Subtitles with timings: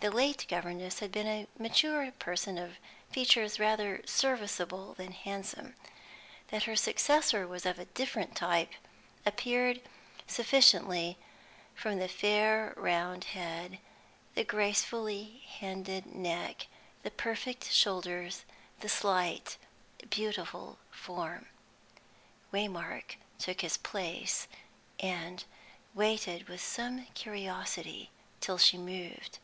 [0.00, 2.76] The late governess had been a mature person of
[3.10, 5.74] features rather serviceable than handsome;
[6.52, 8.70] that her successor was of a different type
[9.24, 9.80] appeared
[10.28, 11.18] sufficiently
[11.74, 13.80] from the fair round head,
[14.36, 16.68] the gracefully bended neck,
[17.02, 18.44] the perfect shoulders,
[18.78, 19.56] the slight,
[20.08, 21.48] beautiful form.
[22.52, 24.46] Waymark took his place
[25.00, 25.42] and
[25.94, 29.40] waited with some curiosity till she moved.